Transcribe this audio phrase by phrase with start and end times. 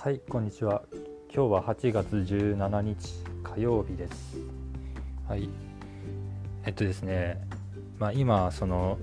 [0.00, 0.82] はいこんにちは。
[1.34, 4.38] 今日は8月17日火曜日です。
[5.26, 5.48] はい。
[6.64, 7.40] えっとですね
[7.98, 8.96] まあ今その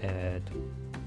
[0.00, 0.52] えー、っ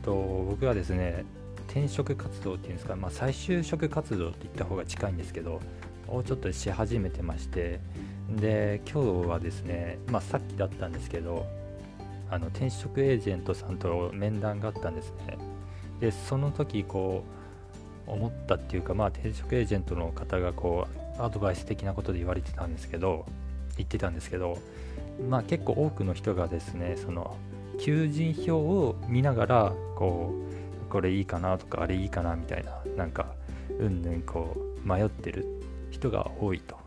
[0.03, 0.13] と
[0.47, 1.25] 僕はですね
[1.69, 5.59] 転職活動っていうんですか、まあ、再就職活動って言った方が近いんですけど
[6.07, 7.79] をちょっとし始めてまして
[8.29, 11.47] で今日はですね、まあ、さっきだったんですけど
[12.29, 15.39] あの転職エージェントさんと面談があったんですね。
[15.99, 17.42] でその時こう
[18.07, 23.25] 思ったっていうかまあ転職エージェントの方がこうアドバイス的なことで言われてたんですけど
[23.77, 24.57] 言ってたんですけど
[25.29, 27.37] まあ結構多くの人がですねその
[27.79, 30.33] 求人票を見ながらこ
[30.87, 33.27] うこれいいかなとかあれいいかなみたいななんか
[33.79, 35.45] うんぬんこう迷ってる
[35.91, 36.77] 人が多いと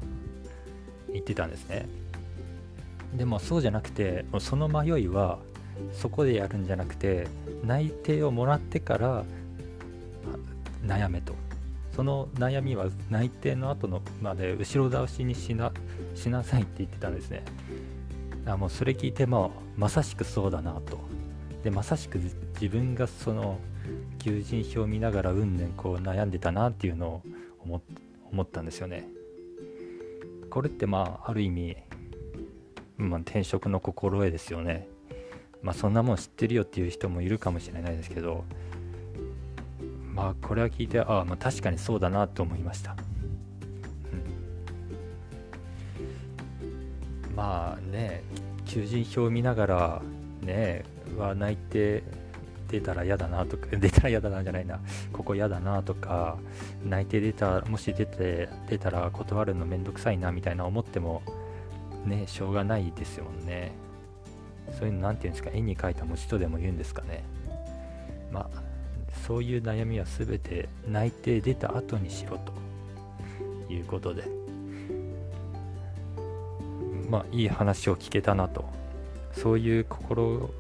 [1.13, 1.89] 言ってたんですね。
[3.15, 5.39] でもそうじゃなくてもうその迷いは
[5.93, 7.27] そこでやるんじゃなくて
[7.65, 9.25] 内定をもらってから
[10.87, 11.35] 悩めと。
[11.95, 15.73] その悩みは内定の後のまで後ろ倒しにしな
[16.15, 17.43] しなさいって言ってたんですね。
[18.45, 20.99] あもうそれ聞いてもまさしくそうだなと。
[21.65, 22.19] でまさしく
[22.61, 23.59] 自分がその
[24.19, 27.23] 求人票を見ながらうんぬんこう悩んでたなっていうのを
[27.65, 27.83] 思
[28.31, 29.09] 思ったんですよね。
[30.51, 31.77] これってまあある意味、
[32.99, 34.87] まあ、転職の心得ですよね。
[35.63, 38.45] まあそんなもん知ってるよっていう人もいるかもしれないですけど
[40.17, 42.97] まあこれは聞いてああまあ確かにそうだなと思いました、
[47.29, 48.23] うん、まあね
[48.65, 50.03] 求人票を見ながら
[50.41, 50.85] ね
[51.19, 52.03] は内定
[52.69, 54.81] 出たら嫌だなとか 出たら嫌だなじゃないな。
[55.13, 56.39] ここ嫌だなとか
[56.85, 61.23] 内定出たもし出て出たら断るのめんどくさいなみたいな思っても
[62.05, 63.73] ねしょうがないですよね。
[64.73, 67.23] そういうの何て言うんですか絵に描いた文字とでも言うんですかね。
[69.27, 72.53] そういう悩みは全て内定出た後にしろと。
[73.69, 74.25] いうことで。
[77.11, 78.65] まあいい話を聞けたなと。
[79.33, 80.51] そういう心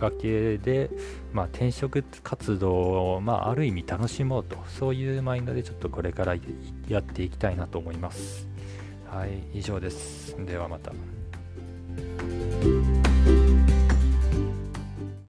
[0.00, 0.90] がけで、
[1.32, 4.56] まあ、転職活動を、まあ、ある意味楽しもうと。
[4.78, 6.34] そういうマインドでちょっとこれから
[6.88, 8.46] やっていきたいなと思います。
[9.08, 10.36] はい以上です。
[10.44, 10.92] ではまた。